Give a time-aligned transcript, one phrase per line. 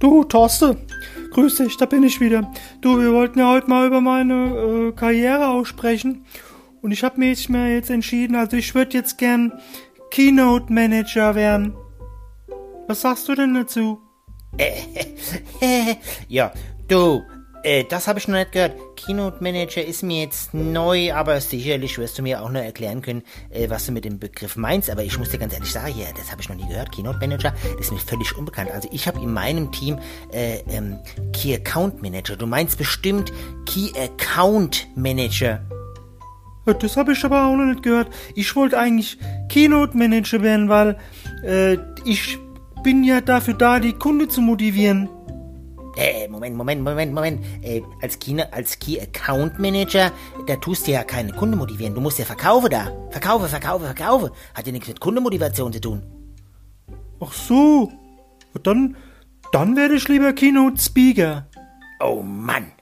[0.00, 0.78] Thorsten.
[1.30, 2.50] Grüß dich, da bin ich wieder.
[2.80, 6.24] Du, wir wollten ja heute mal über meine äh, Karriere aussprechen.
[6.82, 9.52] Und ich habe mich mir jetzt entschieden, also ich würde jetzt gern
[10.10, 11.74] Keynote Manager werden.
[12.88, 14.00] Was sagst du denn dazu?
[16.28, 16.52] ja,
[16.88, 17.22] du,
[17.62, 18.74] äh, das habe ich noch nicht gehört.
[18.96, 23.22] Keynote Manager ist mir jetzt neu, aber sicherlich wirst du mir auch noch erklären können,
[23.50, 24.90] äh, was du mit dem Begriff meinst.
[24.90, 26.92] Aber ich muss dir ganz ehrlich sagen, ja, das habe ich noch nie gehört.
[26.92, 28.70] Keynote Manager, das ist mir völlig unbekannt.
[28.70, 29.98] Also ich habe in meinem Team
[30.32, 30.98] äh, ähm,
[31.32, 32.36] Key Account Manager.
[32.36, 33.32] Du meinst bestimmt
[33.66, 35.60] Key Account Manager.
[36.66, 38.08] Ja, Das habe ich aber auch noch nicht gehört.
[38.34, 39.18] Ich wollte eigentlich
[39.48, 40.98] Keynote Manager werden, weil
[41.44, 42.38] äh, ich
[42.82, 45.08] bin ja dafür da, die Kunde zu motivieren.
[45.96, 47.44] Äh, Moment, Moment, Moment, Moment.
[47.62, 50.12] Äh, als, Key, als Key Account Manager,
[50.46, 51.94] da tust du ja keine Kunden motivieren.
[51.94, 52.92] Du musst ja verkaufen da.
[53.10, 54.32] Verkaufe, verkaufe, verkaufe.
[54.54, 56.02] Hat ja nichts mit Kundenmotivation zu tun.
[57.20, 57.90] Ach so.
[58.62, 58.96] Dann,
[59.52, 61.46] dann werde ich lieber Keynote Speaker.
[62.00, 62.72] Oh Mann.